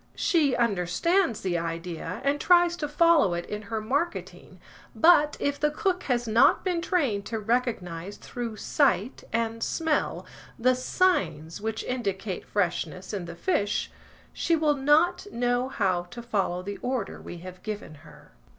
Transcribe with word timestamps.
She 0.15 0.55
understands 0.55 1.41
the 1.41 1.59
idea, 1.59 2.21
and 2.23 2.41
tries 2.41 2.75
to 2.77 2.87
follow 2.87 3.35
it 3.35 3.45
in 3.45 3.61
her 3.61 3.79
marketing, 3.79 4.59
but, 4.95 5.37
if 5.39 5.59
the 5.59 5.69
cook 5.69 6.01
has 6.05 6.27
not 6.27 6.63
been 6.65 6.81
trained 6.81 7.27
to 7.27 7.37
recognise 7.37 8.17
through 8.17 8.55
sight 8.55 9.23
and 9.31 9.61
smell 9.61 10.25
the 10.57 10.73
signs 10.73 11.61
which 11.61 11.83
indicate 11.83 12.47
freshness 12.47 13.13
in 13.13 13.25
the 13.25 13.35
fish, 13.35 13.91
she 14.33 14.55
will 14.55 14.73
not 14.73 15.27
know 15.31 15.69
how 15.69 16.05
to 16.09 16.23
follow 16.23 16.63
the 16.63 16.77
order 16.81 17.21
we 17.21 17.37
have 17.37 17.61
given 17.61 17.93
her. 18.01 18.31